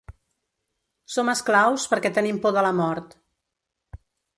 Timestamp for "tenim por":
2.19-2.59